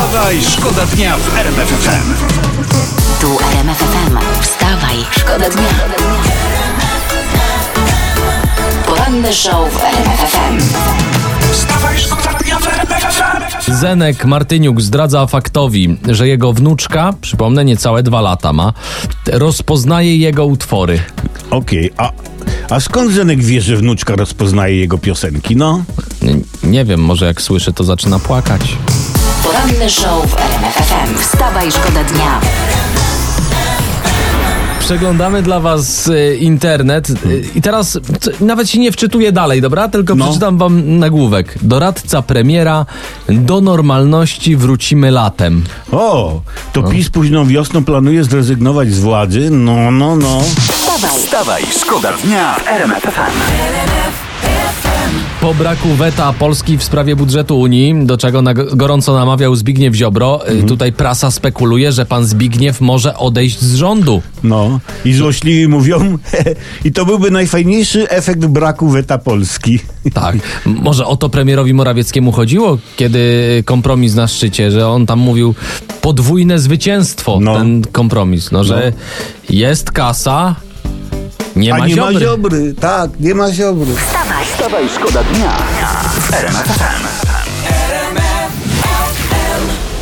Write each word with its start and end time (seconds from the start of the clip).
Wstawaj, 0.00 0.42
szkoda 0.42 0.86
dnia 0.86 1.16
w 1.16 1.36
RMF 1.38 1.68
FM. 1.68 2.14
Tu 3.20 3.38
RMF 3.52 3.78
FM. 3.78 4.18
Wstawaj, 4.42 4.96
szkoda 5.10 5.50
dnia. 5.50 5.68
Poranny 8.86 9.32
show 9.32 9.72
w 9.72 9.84
RMF 9.84 10.20
FM. 10.32 10.58
Wstawaj, 11.52 11.98
szkoda 11.98 12.38
dnia 12.38 12.58
w 12.58 12.66
RMF 12.68 13.02
FM. 13.02 13.72
Zenek 13.72 14.24
Martyniuk 14.24 14.80
zdradza 14.80 15.26
faktowi, 15.26 15.96
że 16.08 16.28
jego 16.28 16.52
wnuczka, 16.52 17.14
przypomnę, 17.20 17.64
niecałe 17.64 18.02
dwa 18.02 18.20
lata 18.20 18.52
ma, 18.52 18.72
rozpoznaje 19.32 20.16
jego 20.16 20.46
utwory. 20.46 21.00
Okej, 21.50 21.90
a, 21.96 22.12
a 22.70 22.80
skąd 22.80 23.12
Zenek 23.12 23.42
wie, 23.42 23.60
że 23.60 23.76
wnuczka 23.76 24.16
rozpoznaje 24.16 24.76
jego 24.76 24.98
piosenki? 24.98 25.56
No, 25.56 25.82
Nie, 26.22 26.36
nie 26.62 26.84
wiem, 26.84 27.00
może 27.00 27.26
jak 27.26 27.42
słyszy, 27.42 27.72
to 27.72 27.84
zaczyna 27.84 28.18
płakać. 28.18 28.76
Poranny 29.44 29.90
show 29.90 30.26
w 30.30 30.34
RMF 30.40 30.74
FM. 30.74 31.18
Wstawaj, 31.18 31.72
szkoda 31.72 32.04
dnia. 32.04 32.40
Przeglądamy 34.80 35.42
dla 35.42 35.60
was 35.60 36.06
y, 36.08 36.36
internet 36.40 37.10
y, 37.10 37.44
i 37.54 37.62
teraz 37.62 37.98
nawet 38.40 38.70
się 38.70 38.78
nie 38.78 38.92
wczytuję 38.92 39.32
dalej, 39.32 39.60
dobra? 39.60 39.88
Tylko 39.88 40.14
No. 40.14 40.24
przeczytam 40.24 40.58
wam 40.58 40.98
nagłówek. 40.98 41.58
Doradca 41.62 42.22
premiera, 42.22 42.86
do 43.28 43.60
normalności 43.60 44.56
wrócimy 44.56 45.10
latem. 45.10 45.64
o, 45.92 46.40
to 46.72 46.82
PiS 46.82 47.10
późną 47.10 47.46
wiosną 47.46 47.84
planuje 47.84 48.24
zrezygnować 48.24 48.92
z 48.92 48.98
władzy? 49.00 49.48
No, 49.50 49.90
no, 49.90 50.16
no. 50.16 50.40
Wstawaj, 50.72 51.10
Wstawaj, 51.24 51.62
szkoda 51.80 52.12
dnia 52.24 52.54
w 52.54 52.68
RMF 52.68 53.02
FM. 53.02 54.29
Po 55.40 55.54
braku 55.54 55.88
weta 55.88 56.32
Polski 56.32 56.78
w 56.78 56.82
sprawie 56.84 57.16
budżetu 57.16 57.60
Unii, 57.60 58.06
do 58.06 58.16
czego 58.16 58.42
na 58.42 58.54
gorąco 58.54 59.14
namawiał 59.14 59.56
Zbigniew 59.56 59.94
Ziobro, 59.94 60.50
y, 60.50 60.62
tutaj 60.62 60.92
prasa 60.92 61.30
spekuluje, 61.30 61.92
że 61.92 62.06
pan 62.06 62.24
Zbigniew 62.24 62.80
może 62.80 63.16
odejść 63.16 63.60
z 63.60 63.74
rządu. 63.74 64.22
No, 64.42 64.80
i 65.04 65.12
złośliwi 65.12 65.68
mówią, 65.68 66.18
i 66.84 66.92
to 66.92 67.04
byłby 67.06 67.30
najfajniejszy 67.30 68.08
efekt 68.10 68.46
braku 68.46 68.88
weta 68.88 69.18
Polski. 69.18 69.78
Tak. 70.14 70.36
Może 70.66 71.06
o 71.06 71.16
to 71.16 71.28
premierowi 71.28 71.74
Morawieckiemu 71.74 72.32
chodziło, 72.32 72.78
kiedy 72.96 73.62
kompromis 73.66 74.14
na 74.14 74.28
szczycie, 74.28 74.70
że 74.70 74.88
on 74.88 75.06
tam 75.06 75.18
mówił 75.18 75.54
podwójne 76.00 76.58
zwycięstwo, 76.58 77.38
No. 77.40 77.54
ten 77.56 77.82
kompromis, 77.92 78.50
no, 78.52 78.64
że 78.64 78.92
jest 79.50 79.90
kasa, 79.90 80.54
nie 81.56 81.74
A 81.74 81.78
ma 81.78 81.86
nie 81.86 81.94
ziobry. 81.94 82.14
ma 82.14 82.20
ziobry, 82.20 82.74
tak, 82.80 83.10
nie 83.20 83.34
ma 83.34 83.52
ziobry. 83.52 83.92
Wstawaj, 84.44 84.88
szkoda 84.88 85.24
dnia 85.24 85.56
w 86.20 86.34
RMF 86.34 86.66
FM. 86.66 87.29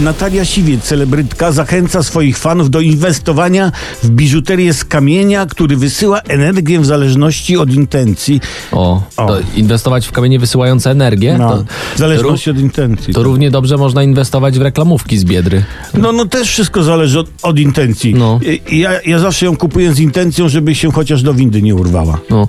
Natalia 0.01 0.45
Siwiec, 0.45 0.83
celebrytka, 0.85 1.53
zachęca 1.53 2.03
swoich 2.03 2.39
fanów 2.39 2.71
do 2.71 2.81
inwestowania 2.81 3.73
w 4.03 4.11
biżuterię 4.11 4.75
z 4.75 4.85
kamienia, 4.85 5.47
który 5.47 5.77
wysyła 5.77 6.21
energię 6.21 6.81
w 6.81 6.87
zależności 6.87 7.57
od 7.57 7.71
intencji. 7.73 8.41
O, 8.73 9.03
O. 9.17 9.27
To 9.27 9.37
inwestować 9.57 10.07
w 10.07 10.13
kamienie 10.13 10.39
wysyłające 10.39 10.91
energię, 10.91 11.37
No, 11.39 11.51
to, 11.57 11.65
w 11.95 11.99
zależności 11.99 12.51
od 12.51 12.59
intencji. 12.59 13.15
to 13.15 13.23
równie 13.23 13.51
dobrze 13.51 13.77
można 13.77 14.03
inwestować 14.03 14.59
w 14.59 14.63
reklamówki 14.63 15.19
z 15.19 15.25
Biedry. 15.25 15.65
No, 15.95 16.13
no 16.13 16.25
też 16.25 16.49
wszystko 16.49 16.83
zależy 16.83 17.19
od, 17.19 17.27
od 17.43 17.59
intencji. 17.59 18.15
No. 18.15 18.41
Ja, 18.73 18.91
ja 19.07 19.19
zawsze 19.19 19.47
ją 19.47 19.57
kupuję 19.57 19.95
z 19.95 20.01
intencją, 20.01 20.49
żeby 20.49 20.75
się 20.75 20.93
chociaż 20.93 21.23
do 21.23 21.35
windy 21.35 21.63
nie 21.63 21.75
urwała. 21.75 22.19
No, 22.31 22.47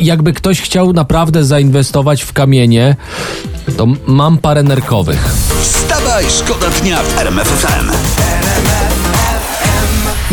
jakby 0.00 0.32
ktoś 0.32 0.60
chciał 0.60 0.92
naprawdę 0.92 1.44
zainwestować 1.44 2.22
w 2.22 2.32
kamienie, 2.32 2.96
to 3.76 3.86
mam 4.06 4.38
parę 4.38 4.62
nerkowych. 4.62 5.34
Wstawaj, 5.62 6.24
szkoda 6.38 6.66
dnia 6.82 6.87
w 6.96 7.18
RMF 7.18 7.48
FM. 7.48 7.90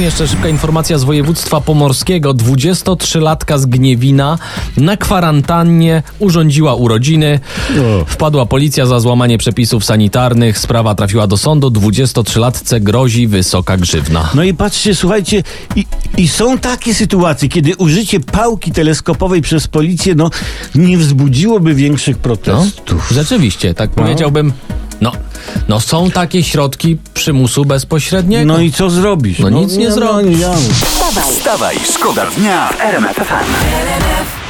Jeszcze 0.02 0.28
szybka 0.28 0.48
informacja 0.50 0.98
z 0.98 1.04
województwa 1.04 1.62
pomorskiego. 1.62 2.34
23-latka 2.34 3.58
z 3.58 3.66
Gniewina 3.66 4.38
na 4.78 4.98
kwarantannie 4.98 6.04
urządziła 6.20 6.76
urodziny. 6.76 7.40
Wpadła 8.08 8.46
policja 8.46 8.86
za 8.86 9.00
złamanie 9.00 9.38
przepisów 9.38 9.86
sanitarnych. 9.86 10.58
Sprawa 10.60 10.96
trafiła 10.96 11.28
do 11.28 11.38
sądu. 11.38 11.68
23-latce 11.70 12.80
grozi 12.80 13.28
wysoka 13.28 13.78
grzywna. 13.78 14.30
No 14.36 14.44
i 14.44 14.54
patrzcie, 14.54 14.96
słuchajcie, 14.96 15.44
i, 15.76 15.86
i 16.18 16.28
są 16.28 16.58
takie 16.58 16.94
sytuacje, 16.94 17.50
kiedy 17.50 17.76
użycie 17.76 18.20
pałki 18.20 18.72
teleskopowej 18.72 19.42
przez 19.42 19.68
policję, 19.68 20.16
no, 20.16 20.30
nie 20.76 20.98
wzbudziłoby 20.98 21.74
większych 21.74 22.16
No, 22.18 22.24
protestów. 22.24 23.10
rzeczywiście, 23.12 23.74
tak 23.74 23.90
powiedziałbym. 23.90 24.54
No, 25.02 25.12
no 25.68 25.80
są 25.80 26.12
takie 26.12 26.44
środki 26.44 26.98
przymusu 27.14 27.66
bezpośredniego. 27.66 28.46
No 28.46 28.60
i 28.60 28.72
co 28.72 28.90
zrobisz? 28.90 29.40
No 29.40 29.50
nic 29.50 29.78
nie 29.78 29.92
zrobisz. 29.92 30.40
ja- 30.40 30.54
wstawaj, 30.56 31.24
Wstawaj, 31.34 31.76
szkoda 31.94 32.26
dnia 32.38 32.70
w 32.78 32.82
RMF 32.82 33.16
FM. 33.16 34.45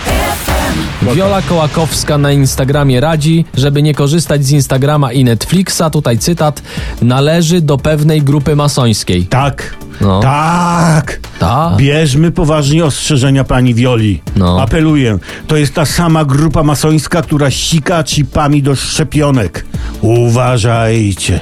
Wiola 1.13 1.41
Kołakowska 1.41 2.17
na 2.17 2.31
Instagramie 2.31 2.99
radzi, 2.99 3.45
żeby 3.53 3.83
nie 3.83 3.93
korzystać 3.93 4.45
z 4.45 4.51
Instagrama 4.51 5.11
i 5.11 5.23
Netflixa. 5.23 5.81
Tutaj 5.91 6.17
cytat. 6.17 6.61
Należy 7.01 7.61
do 7.61 7.77
pewnej 7.77 8.21
grupy 8.21 8.55
masońskiej. 8.55 9.27
Tak. 9.27 9.75
No. 10.01 10.19
Tak. 10.19 11.19
Tak. 11.39 11.75
Bierzmy 11.77 12.31
poważnie 12.31 12.85
ostrzeżenia 12.85 13.43
pani 13.43 13.73
Wioli. 13.73 14.21
No. 14.35 14.61
Apeluję. 14.61 15.17
To 15.47 15.57
jest 15.57 15.73
ta 15.73 15.85
sama 15.85 16.25
grupa 16.25 16.63
masońska, 16.63 17.21
która 17.21 17.51
sika 17.51 18.03
chipami 18.03 18.63
do 18.63 18.75
szczepionek. 18.75 19.65
Uważajcie. 20.01 21.39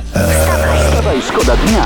Wstawaj, 0.90 1.22
szkoda 1.30 1.56
dnia. 1.56 1.86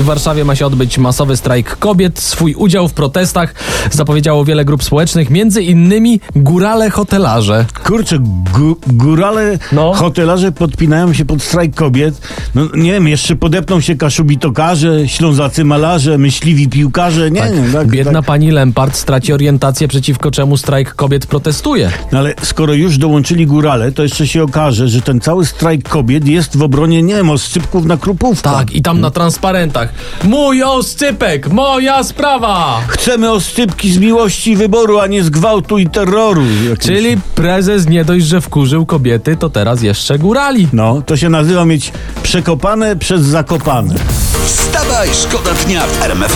W 0.00 0.04
Warszawie 0.04 0.44
ma 0.44 0.54
się 0.56 0.66
odbyć 0.66 0.98
masowy 0.98 1.36
strajk 1.36 1.76
kobiet. 1.78 2.18
Swój 2.18 2.54
udział 2.54 2.88
w 2.88 2.92
protestach 2.94 3.54
zapowiedziało 3.90 4.44
wiele 4.44 4.64
grup 4.64 4.84
społecznych, 4.84 5.30
między 5.30 5.62
innymi 5.62 6.20
górale 6.36 6.90
hotelarze. 6.90 7.66
Kurczę, 7.84 8.18
gó- 8.54 8.76
górale, 8.86 9.58
No. 9.72 9.92
hotelarze 9.92 10.52
podpinają 10.52 11.12
się 11.12 11.24
pod 11.24 11.42
strajk 11.42 11.74
kobiet. 11.74 12.20
No 12.54 12.62
nie 12.74 12.92
wiem, 12.92 13.08
jeszcze 13.08 13.36
podepną 13.36 13.80
się 13.80 13.96
kaszubitokarze, 13.96 15.08
ślązacy 15.08 15.64
malarze, 15.64 16.18
myśliwi 16.18 16.68
piłkarze. 16.68 17.30
Nie 17.30 17.42
wiem, 17.42 17.72
tak, 17.72 17.88
Biedna 17.88 18.12
tak. 18.12 18.24
pani 18.24 18.50
Lempart 18.50 18.96
straci 18.96 19.32
orientację, 19.32 19.88
przeciwko 19.88 20.30
czemu 20.30 20.56
strajk 20.56 20.94
kobiet 20.94 21.26
protestuje. 21.26 21.90
No 22.12 22.18
ale 22.18 22.34
skoro 22.42 22.72
już 22.74 22.98
dołączyli 22.98 23.46
górale, 23.46 23.92
to 23.92 24.02
jeszcze 24.02 24.26
się 24.26 24.42
okaże, 24.42 24.88
że 24.88 25.02
ten 25.02 25.20
cały 25.20 25.46
strajk 25.46 25.88
kobiet 25.88 26.28
jest 26.28 26.56
w 26.56 26.62
obronie, 26.62 27.02
nie 27.02 27.14
wiem, 27.14 27.30
oscypków 27.30 27.84
na 27.86 27.96
krupówkę. 27.96 28.50
Tak, 28.50 28.72
i 28.72 28.82
tam 28.82 29.00
na 29.00 29.10
transparentach. 29.10 29.83
Mój 30.24 30.62
oscypek, 30.62 31.48
moja 31.48 32.04
sprawa! 32.04 32.80
Chcemy 32.88 33.32
oscypki 33.32 33.92
z 33.92 33.98
miłości 33.98 34.50
i 34.50 34.56
wyboru, 34.56 34.98
a 34.98 35.06
nie 35.06 35.24
z 35.24 35.30
gwałtu 35.30 35.78
i 35.78 35.86
terroru. 35.86 36.42
Jakimś. 36.68 36.78
Czyli 36.78 37.16
prezes 37.34 37.88
nie 37.88 38.04
dość, 38.04 38.26
że 38.26 38.40
wkurzył 38.40 38.86
kobiety, 38.86 39.36
to 39.36 39.50
teraz 39.50 39.82
jeszcze 39.82 40.18
górali. 40.18 40.68
No, 40.72 41.02
to 41.06 41.16
się 41.16 41.28
nazywa 41.28 41.64
mieć 41.64 41.92
przekopane 42.22 42.96
przez 42.96 43.22
zakopane. 43.22 43.94
Wstawaj, 44.46 45.08
szkoda 45.14 45.50
dnia 45.54 45.86
w 45.86 46.02
RMF 46.02 46.32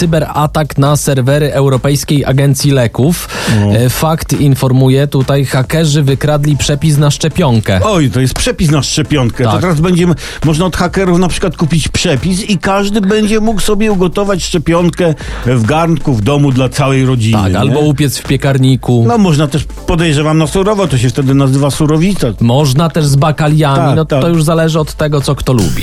Cyberatak 0.00 0.78
na 0.78 0.96
serwery 0.96 1.52
Europejskiej 1.52 2.24
Agencji 2.24 2.70
Leków. 2.70 3.28
E, 3.72 3.90
Fakt 3.90 4.32
informuje 4.40 5.06
tutaj, 5.06 5.44
hakerzy 5.44 6.02
wykradli 6.02 6.56
przepis 6.56 6.98
na 6.98 7.10
szczepionkę. 7.10 7.80
Oj, 7.84 8.10
to 8.10 8.20
jest 8.20 8.34
przepis 8.34 8.70
na 8.70 8.82
szczepionkę. 8.82 9.44
To 9.44 9.50
Tak. 9.52 9.60
teraz 9.60 9.80
będzie 9.80 10.06
można 10.44 10.66
od 10.66 10.76
hakerów 10.76 11.18
na 11.18 11.28
przykład 11.28 11.56
kupić 11.56 11.88
przepis 11.88 12.50
i 12.50 12.58
każdy 12.58 13.00
będzie 13.00 13.40
mógł 13.40 13.60
sobie 13.60 13.92
ugotować 13.92 14.44
szczepionkę 14.44 15.14
w 15.46 15.66
garnku 15.66 16.14
w 16.14 16.22
domu 16.22 16.52
dla 16.52 16.68
całej 16.68 17.06
rodziny. 17.06 17.38
Tak, 17.42 17.52
nie? 17.52 17.58
albo 17.58 17.80
upiec 17.80 18.18
w 18.18 18.22
piekarniku. 18.22 19.04
No 19.08 19.18
można 19.18 19.46
też, 19.48 19.64
podejrzewam, 19.86 20.38
na 20.38 20.46
surowo, 20.46 20.88
to 20.88 20.98
się 20.98 21.08
wtedy 21.08 21.34
nazywa 21.34 21.70
surowica. 21.70 22.26
Można 22.40 22.88
też 22.88 23.06
z 23.06 23.16
bakaliami, 23.16 23.76
Tak, 23.76 23.96
no 23.96 24.04
tak. 24.04 24.20
to 24.22 24.28
już 24.28 24.44
zależy 24.44 24.80
od 24.80 24.94
tego, 24.94 25.20
co 25.20 25.34
kto 25.34 25.52
lubi. 25.52 25.82